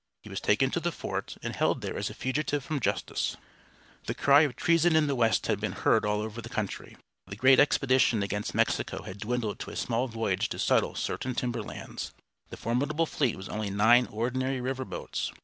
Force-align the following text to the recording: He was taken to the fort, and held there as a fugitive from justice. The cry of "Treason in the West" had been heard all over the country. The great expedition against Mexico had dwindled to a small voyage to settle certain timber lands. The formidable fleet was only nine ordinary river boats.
He 0.23 0.31
was 0.31 0.41
taken 0.41 0.71
to 0.71 0.79
the 0.79 0.91
fort, 0.91 1.37
and 1.43 1.55
held 1.55 1.81
there 1.81 1.95
as 1.95 2.09
a 2.09 2.15
fugitive 2.15 2.63
from 2.65 2.79
justice. 2.79 3.37
The 4.07 4.15
cry 4.15 4.41
of 4.41 4.55
"Treason 4.55 4.95
in 4.95 5.05
the 5.05 5.13
West" 5.13 5.45
had 5.45 5.59
been 5.59 5.73
heard 5.73 6.07
all 6.07 6.21
over 6.21 6.41
the 6.41 6.49
country. 6.49 6.97
The 7.27 7.35
great 7.35 7.59
expedition 7.59 8.23
against 8.23 8.55
Mexico 8.55 9.03
had 9.03 9.19
dwindled 9.19 9.59
to 9.59 9.69
a 9.69 9.75
small 9.75 10.07
voyage 10.07 10.49
to 10.49 10.57
settle 10.57 10.95
certain 10.95 11.35
timber 11.35 11.61
lands. 11.61 12.13
The 12.49 12.57
formidable 12.57 13.05
fleet 13.05 13.35
was 13.35 13.47
only 13.47 13.69
nine 13.69 14.07
ordinary 14.07 14.59
river 14.59 14.85
boats. 14.85 15.31